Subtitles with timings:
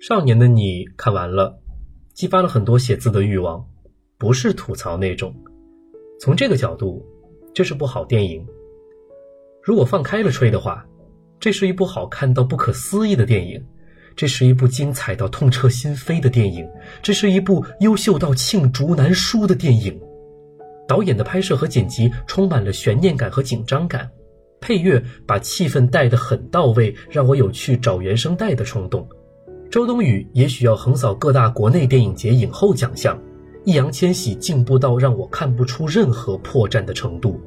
[0.00, 1.58] 少年的你看完了，
[2.14, 3.66] 激发了很多写字的欲望，
[4.16, 5.34] 不是吐槽那种。
[6.20, 7.04] 从这个角度，
[7.52, 8.46] 这是部好电影。
[9.60, 10.86] 如果放开了吹的话，
[11.40, 13.60] 这是一部好看到不可思议的电影，
[14.14, 16.64] 这是一部精彩到痛彻心扉的电影，
[17.02, 20.00] 这是一部优秀到罄竹难书的电影。
[20.86, 24.08] 导演的拍摄和剪辑充满了悬念感和紧张感，
[24.60, 29.06] 配乐把气氛带得很到位，让我有去找原声带的冲动。
[29.70, 33.20] 周冬雨也许要横扫各大国内电影节影后奖项，
[33.66, 37.38] 易烊千玺进步到让我看不出任何破绽的程度，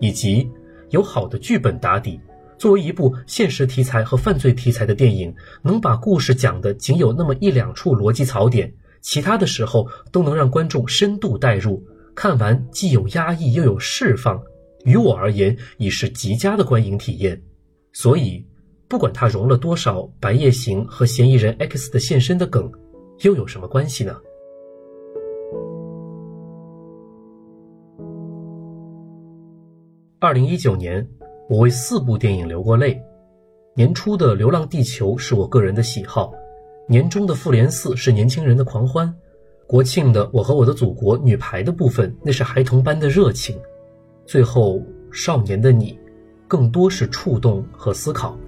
[0.00, 0.50] 以及
[0.88, 2.18] 有好的剧本打底。
[2.56, 14.42] 作为一部现实题材和犯罪题材的电影，能把故事讲的仅有那么一两处逻辑槽点，其他的时候都能让观众深度代入，看完既有压抑又有释放，
[14.86, 17.42] 于我而言已是极佳的观影体验。
[17.92, 18.42] 所以。
[18.88, 22.70] 不管他融了多少《白夜行》和嫌疑人 X 的现身的梗，
[23.22, 24.16] 又有什么关系呢？
[30.20, 31.06] 二零一九年，
[31.48, 33.02] 我为四部电影流过泪。
[33.74, 36.32] 年初的《流浪地球》是我个人的喜好，
[36.88, 39.12] 年终的《复联四》是年轻人的狂欢，
[39.66, 43.58] 国庆的《我和我的祖国》女排的部分那是孩童般的热情，
[44.24, 45.98] 最后少年的你，
[46.46, 48.38] 更多是触动和思考。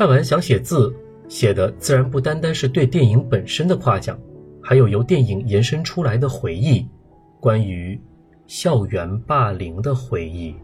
[0.00, 0.90] 看完想写字，
[1.28, 4.18] 写的自然不单单是对电影本身的夸奖，
[4.62, 6.88] 还有由电影延伸出来的回忆，
[7.38, 8.00] 关于
[8.46, 10.56] 校园霸凌的回忆。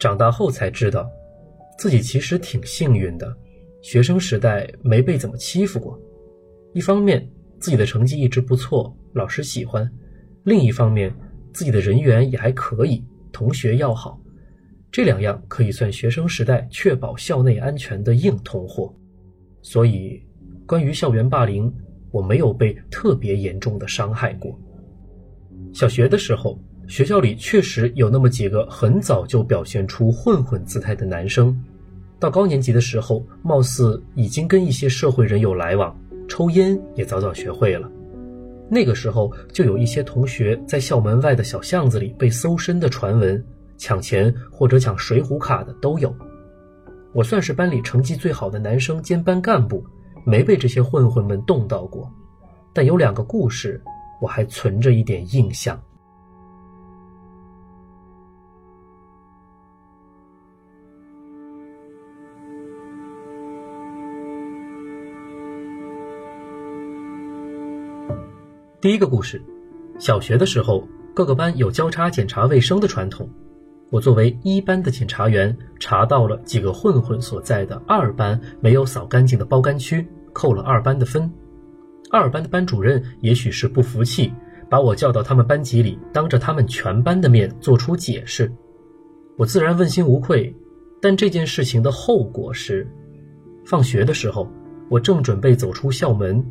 [0.00, 1.06] 长大后才知道，
[1.76, 3.36] 自己其实挺幸运的，
[3.82, 6.00] 学生时代没被怎么欺负过。
[6.72, 9.86] 一方面，自己的成绩一直不错，老师喜欢；
[10.44, 11.14] 另一方面，
[11.52, 14.18] 自己的人缘也还可以，同学要好。
[14.90, 18.94] 这两样可以算学生时代确保校内安全的硬通货。
[19.60, 20.18] 所以，
[20.66, 21.70] 关于校园霸凌，
[22.10, 24.58] 我没有被特别严重的伤害过。
[25.74, 26.58] 小学的时候。
[26.90, 31.56] 学校里确实有那么几个很早就表现出混混姿态的男生，
[32.18, 35.96] 到高年级的时候，貌似已经跟一些社会人有来往，
[36.26, 37.88] 抽烟也早早学会了。
[38.68, 43.40] 那个时候就有一些同学在校门外的小巷子里被搜身的传闻，
[43.78, 46.12] 抢钱或者抢水浒卡的都有。
[47.12, 49.80] 我算是班里成绩最好的男生兼班干部，
[50.26, 52.10] 没被这些混混们动到过，
[52.74, 53.80] 但有两个故事
[54.20, 55.80] 我还存着一点印象。
[68.80, 69.42] 第一个故事，
[69.98, 73.28] 小学的时候，各个班有交叉检查卫生的传统。
[73.90, 81.30] 我作为一班的检查员，查到了几个混混所在的二班没有扫干净的包干区，扣了二班的分。
[82.10, 84.32] 二班的班主任也许是不服气，
[84.70, 88.50] 把我叫到他们班级里，当着他们全班的面做出解释。
[89.36, 90.56] 我自然问心无愧，
[91.02, 92.90] 但这件事情的后果是，
[93.62, 94.50] 放学的时候，
[94.88, 96.42] 我正准备走出校门。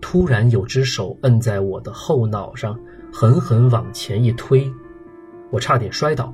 [0.00, 2.78] 突然有只手摁在我的后脑上，
[3.12, 4.70] 狠狠往前一推，
[5.50, 6.32] 我差点摔倒，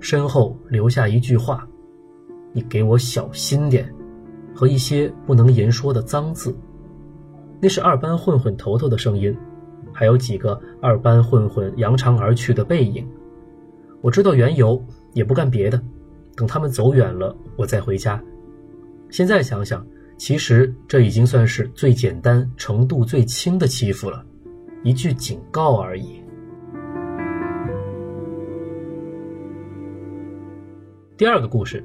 [0.00, 1.66] 身后留下一句话
[2.52, 3.92] ：“你给我小心点”，
[4.54, 6.56] 和一些不能言说的脏字。
[7.60, 9.36] 那是二班混混头头的声音，
[9.92, 13.06] 还有几个二班混混扬长而去的背影。
[14.00, 14.80] 我知道缘由，
[15.12, 15.82] 也不干别的，
[16.36, 18.22] 等他们走远了，我再回家。
[19.10, 19.84] 现在想想。
[20.18, 24.22] 其实这已经算是最简单、程度最轻的欺负了，
[24.82, 26.20] 一句警告而已。
[31.16, 31.84] 第二个故事，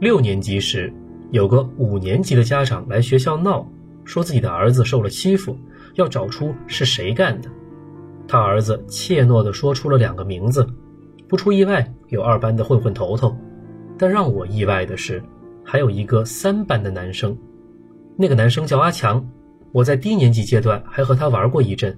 [0.00, 0.90] 六年级时，
[1.30, 3.70] 有个五年级的家长来学校闹，
[4.02, 5.54] 说自己的儿子受了欺负，
[5.94, 7.50] 要找出是谁干的。
[8.26, 10.66] 他儿子怯懦地说出了两个名字，
[11.28, 13.36] 不出意外有二班的混混头头，
[13.98, 15.22] 但让我意外的是，
[15.62, 17.36] 还有一个三班的男生。
[18.20, 19.24] 那个男生叫阿强，
[19.70, 21.96] 我在低年级阶段还和他玩过一阵，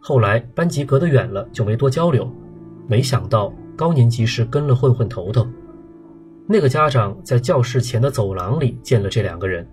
[0.00, 2.28] 后来班级隔得远了就没多交流。
[2.88, 5.46] 没想到高年级时跟了混混头头。
[6.48, 9.64] 那个家长在教室前的走廊里见了这两个人，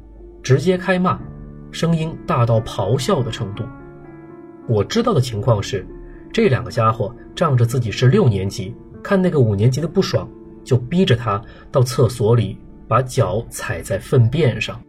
[0.43, 1.19] 直接开骂，
[1.71, 3.63] 声音大到咆哮的程度。
[4.67, 5.83] 我知道的情况是，
[6.31, 8.71] 这两个家伙仗着自己是六年级，
[9.01, 10.29] 看那个五年级的不爽，
[10.63, 11.41] 就逼着他
[11.71, 12.55] 到厕所里
[12.87, 14.79] 把脚踩在粪便上。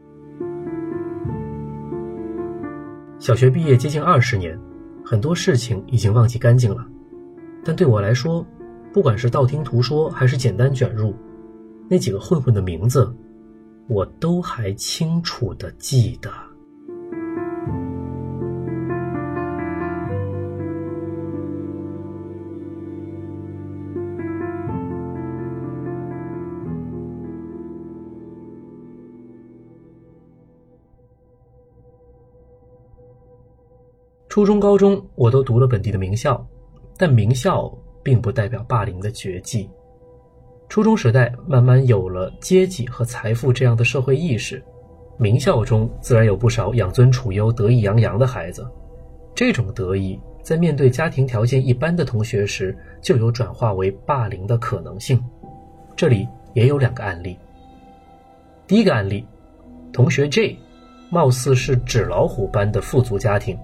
[3.19, 4.57] 小学毕业接近二十年，
[5.05, 6.87] 很多事情已经忘记干净了，
[7.65, 8.47] 但对我来说，
[8.93, 11.13] 不管是道听途说还是简单卷入，
[11.89, 13.13] 那几个混混的名字，
[13.89, 16.31] 我都还清楚的记得。
[34.39, 36.47] 初中、高中我都读了本地的名校，
[36.97, 37.69] 但名校
[38.05, 39.69] 并不代表霸凌的绝迹。
[40.69, 44.63] 初中时代慢慢有了阶级和财富这样的社会意识，
[45.17, 48.65] 名校中自然有不少养尊处优、得意洋洋的孩子。
[49.35, 55.21] 这种得意在面对家庭条件一般的同学时，就有转化为霸凌的可能性。
[55.97, 56.25] 这里
[56.55, 57.37] 也有两个案例。
[58.69, 59.27] 第一个案例，
[59.93, 60.57] 同学 J，
[61.11, 63.59] 貌似是纸老虎般的富足家庭。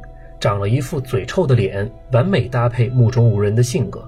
[0.45, 4.07] 长了一副嘴臭的脸，完美搭配目中无人的性格。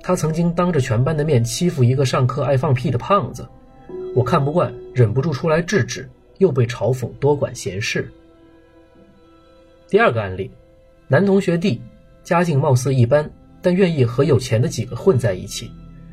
[0.00, 3.46] 他曾经当着全班的面欺负一个上课爱放屁的胖子，
[4.14, 6.08] 我看不惯，忍不住出来制止，
[6.38, 8.10] 又被嘲讽多管闲事。
[9.86, 10.50] 第二个案例，
[11.08, 11.78] 男同学 D，
[12.24, 13.30] 家境貌似一般，
[13.60, 15.70] 但愿意和有钱的几个混在一起，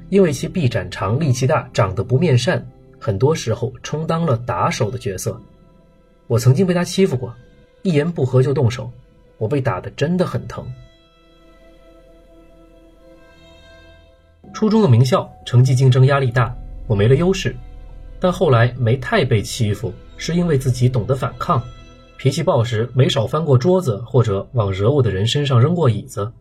[0.10, 2.68] 因为其臂展长、力气大、长得不面善，
[3.00, 5.42] 很多时候充当了打手的角色。
[6.28, 7.34] 我曾经被他欺负过，
[7.84, 8.92] 一言不合就动手。
[9.38, 10.66] 我被打的真的很疼。
[14.54, 16.56] 初中的名校，成绩竞争压力大，
[16.88, 17.56] 我没了优势，
[18.20, 21.62] 但后来没太被欺负，是因为自己懂得反抗，
[22.18, 26.32] 脾气暴时没少翻过桌子，或者往惹我的人身上扔过椅子。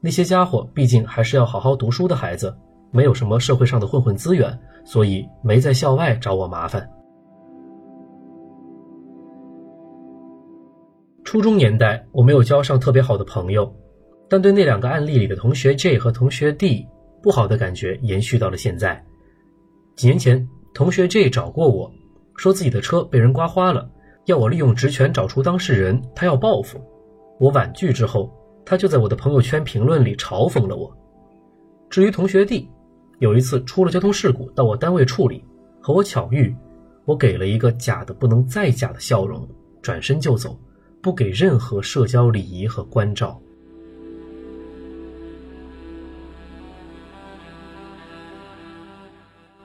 [0.00, 2.54] 那些家伙毕竟还是要好好读书的孩子，
[2.90, 6.86] 没有什么社会上的混混资源，所以没在校外找我麻烦。
[11.26, 13.68] 初中年代，我没有交上特别好的朋友，
[14.28, 16.86] 但对那两个案例里的同学 J 和同学 D
[17.20, 19.04] 不好的感觉延续到了现在。
[19.96, 21.92] 几年前，同学 J 找过我，
[22.36, 23.90] 说自己的车被人刮花了，
[24.26, 26.80] 要我利用职权找出当事人，他要报复。
[27.40, 28.32] 我婉拒之后，
[28.64, 30.96] 他就在我的朋友圈评论里嘲讽了我。
[31.90, 32.70] 至于同学 D，
[33.18, 35.44] 有一次出了交通事故到我单位处理，
[35.80, 36.54] 和我巧遇，
[37.04, 39.44] 我给了一个假的不能再假的笑容，
[39.82, 40.56] 转身就走。
[41.06, 43.40] 不给任何社交礼仪和关照。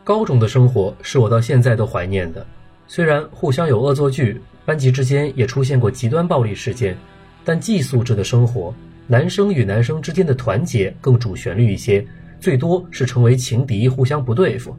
[0.03, 2.45] 高中的生活是我到现在都怀念的，
[2.85, 6.95] 虽然互相有恶作剧，班级之间也出现过极端暴力事件，
[7.43, 8.71] 但寄宿制的生活，
[9.07, 12.05] 男生与男生之间的团结更主旋律一些，
[12.39, 14.77] 最多是成为情敌，互相不对付。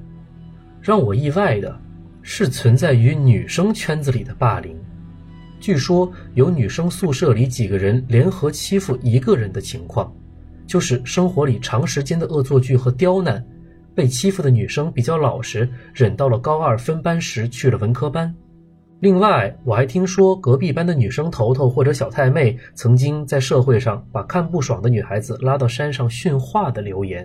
[0.81, 1.77] 让我意外的
[2.23, 4.79] 是，存在于女生圈子里的霸凌。
[5.63, 10.13] 据说有女生宿舍里几个人联合欺负一个人的情况，
[10.67, 13.41] 就是生活里长时间的恶作剧和刁难，
[13.95, 18.35] 被欺负的女生比较老实，忍到了高二分班时去了文科班。
[18.99, 27.25] 另外，我还听说隔壁班的女生头头或者小太妹曾经在社会上把看不爽的女孩子拉到山上训话的流言。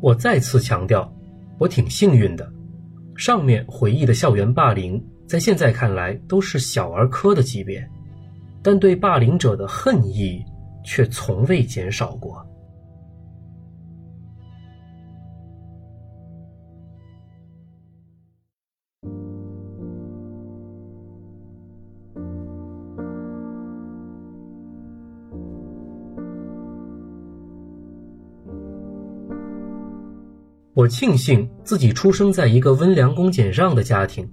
[0.00, 1.12] 我再次强调，
[1.58, 2.50] 我挺幸运的。
[3.16, 7.86] 上面回忆的校园霸凌，在现在看来都是小儿科的级别，
[8.62, 10.42] 但对霸凌者的恨意
[10.84, 12.44] 却从未减少过。
[30.80, 34.26] 我庆幸自己出生在一个温良恭俭让的家庭，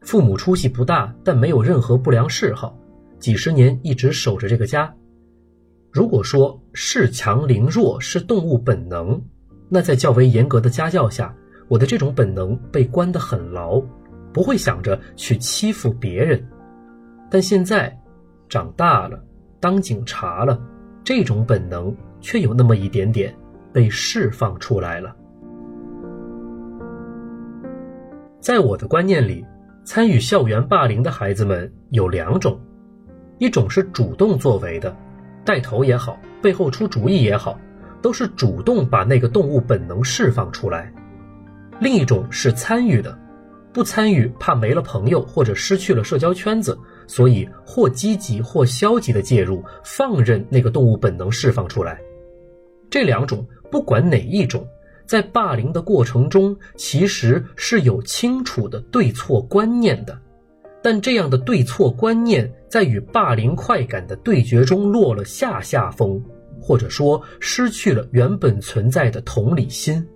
[0.00, 2.74] 父母出息不大，但没有任何不良嗜好，
[3.18, 4.90] 几十年一直守着这个家。
[5.92, 9.22] 如果说恃强凌弱是动物本能，
[9.68, 11.36] 那在较为严格的家教下，
[11.68, 13.78] 我的这种本能被关得很牢，
[14.32, 16.42] 不会想着去欺负别人。
[17.30, 17.94] 但现在
[18.48, 19.22] 长大了，
[19.60, 20.58] 当警察了，
[21.04, 23.36] 这种本能却有那么一点点
[23.70, 25.14] 被释放出来了。
[28.40, 29.44] 在我的观念里，
[29.84, 32.58] 参与校园霸凌的孩子们有两种，
[33.36, 34.96] 一种是主动作为的，
[35.44, 37.60] 带头也好，背后出主意也好，
[38.00, 40.90] 都是主动把那个动物本能释放出来；
[41.80, 43.16] 另一种是参与的，
[43.74, 52.00] 不参与怕没了朋友或者失去了社交圈子，所以或积极或消极的介入，放任那个动物本能释放出来。
[52.88, 54.66] 这两种不管哪一种，
[55.10, 60.16] 在霸凌的过程中其实是有清楚的对错观念的，
[60.80, 66.22] 但这样的对错观念在与霸凌快感的对决中落了下下风，
[66.60, 70.06] 或者说失去了原本存在的同理心。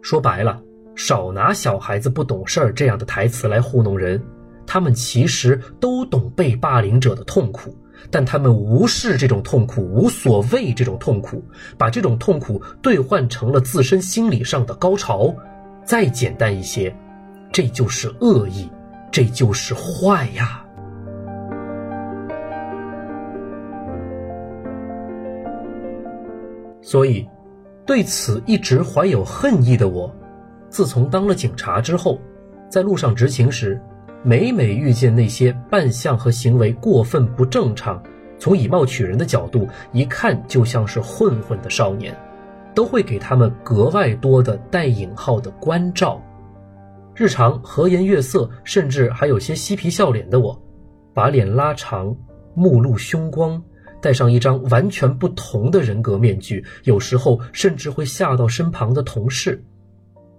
[0.00, 0.62] 说白了，
[0.94, 4.22] 少拿小孩子不懂事儿这样的台词来糊弄人。
[4.64, 7.76] 他们其实都懂被霸凌者的痛苦，
[8.10, 11.42] 但他们无视这种痛苦，无所谓这种痛苦，
[11.76, 15.34] 把这种痛苦兑换成了自身心理上的高潮。
[15.84, 16.94] 再简单一些，
[17.52, 18.70] 这就是恶意，
[19.10, 20.64] 这就是坏呀。
[26.82, 27.28] 所以，
[27.84, 30.14] 对此一直怀有恨意的我，
[30.68, 32.20] 自从当了警察之后，
[32.68, 33.80] 在路上执勤时。
[34.22, 38.02] 每每遇见那些扮相和行为过分不正常，
[38.38, 42.14] 从以貌取人的角度一看就像是混混的少年，
[42.74, 46.22] 都会给他们格外多的带引号的关照。
[47.14, 50.62] 日常和颜悦色，甚至还有些嬉皮笑脸的我，
[51.14, 52.14] 把脸拉长，
[52.54, 53.62] 目露凶光，
[54.02, 59.64] 戴上一张完全不同的人格面具，有时候甚至会吓到身旁的同事。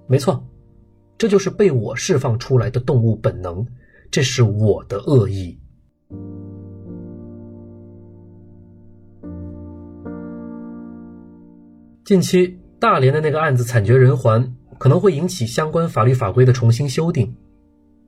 [0.05, 0.43] 没错。
[1.21, 3.63] 这就是被我释放出来的动物本能，
[4.09, 5.55] 这是我的恶意。
[12.03, 17.31] 近期大连的那个案子惨绝人寰，可能会引起相关法律法规的重新修订。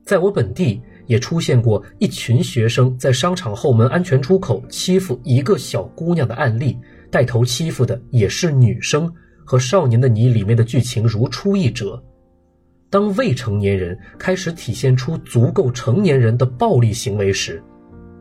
[0.04, 6.76] 在我本地也出现过一群学生在商场后门安全出口欺负一个小姑娘的案例，
[7.12, 9.08] 带头欺负的也是女生，
[9.44, 12.02] 和《少年的你》里面的剧情如出一辙。
[12.94, 17.60] 当未成年人开始体现出足够成年人的暴力行为时，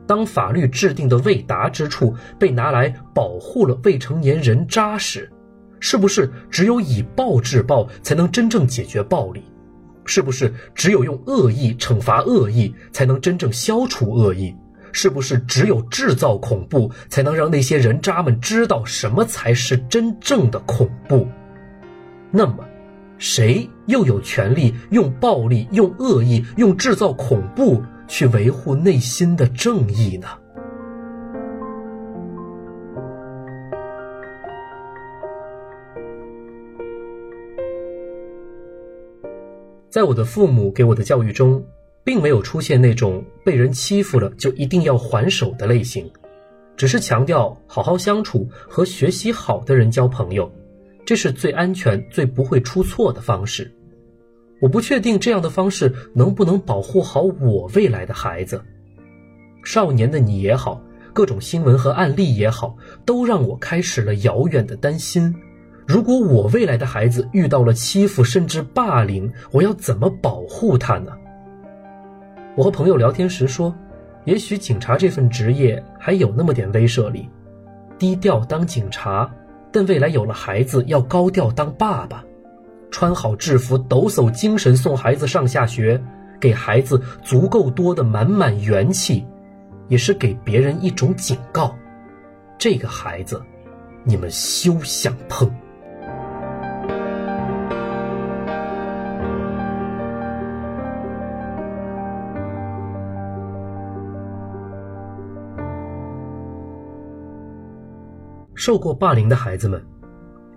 [0.08, 5.32] 当法律制定的未达之处被拿来保护了未成年人渣时，
[5.80, 9.44] 是不是只有以暴制暴才能真正解决暴力？
[10.06, 14.56] 是不是只有用恶意惩罚恶意才能真正消除恶意？
[14.92, 21.28] 是不是只有制造恐怖才能让那些人渣们知道什么才是真正的恐怖？
[22.32, 22.66] 那么？
[23.18, 30.28] 谁又有权利用暴力、用恶意、用制造恐怖去维护内心的正义呢？
[39.90, 41.64] 在我的父母给我的教育中，
[42.04, 46.12] 并没有出现那种被人欺负了就一定要还手的类型，
[46.76, 50.52] 只是强调好好相处和学习好的人交朋友。
[51.06, 53.72] 这是最安全、最不会出错的方式。
[54.62, 58.64] 我不确定这样的方式能不能保护好我未来的孩子。
[59.64, 60.82] 少年的你也好，
[61.12, 65.36] 各种新闻和案例也好，都让我开始了遥远的担心：
[65.86, 71.12] 如果我未来的孩子遇到了欺负甚至霸凌，我要怎么保护他呢？
[72.56, 73.76] 我和朋友聊天时说，
[74.24, 77.28] 也许警察这份职业还有那么点威慑力，
[78.00, 79.30] 低调当警察。
[79.74, 82.24] 但未来有了孩子，要高调当爸爸，
[82.92, 86.00] 穿好制服，抖擞精神送孩子上下学，
[86.40, 89.26] 给孩子足够多的满满元气，
[89.88, 91.76] 也是给别人一种警告：
[92.60, 93.42] 这个孩子，
[94.04, 95.52] 你们休想碰。
[108.66, 109.86] 受过霸凌的孩子们，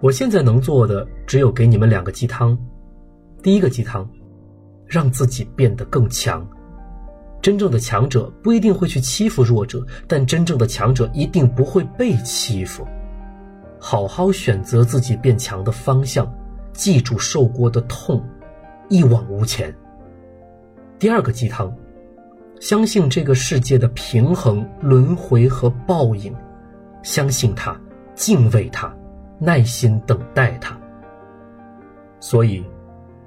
[0.00, 2.56] 我现在能做的只有给你们两个鸡汤。
[3.42, 4.08] 第一个鸡汤，
[4.86, 6.48] 让自己变得更强。
[7.42, 12.86] 真正的强者不一定会去欺负弱者，但真正的强者一定不会被欺负。
[13.80, 16.32] 好好选择自己变强的方向，
[16.72, 18.24] 记住受过的痛，
[18.88, 19.74] 一往无前。
[20.96, 21.76] 第二个鸡汤，
[22.60, 26.32] 相信这个世界的平衡、轮回和报应，
[27.02, 27.76] 相信它。
[28.16, 28.92] 敬畏他，
[29.38, 30.76] 耐心等待他。
[32.18, 32.64] 所以，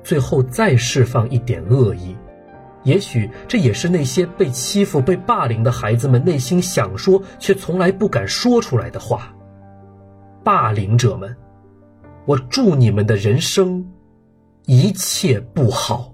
[0.04, 2.18] 最后再释放一点恶意，
[2.84, 9.34] 也许这也是那些被欺负、被霸凌的孩子们内心想说却从来不敢说出来的话。
[10.44, 11.34] 霸凌者们，
[12.26, 13.86] 我祝你们的人生
[14.66, 16.09] 一切不好。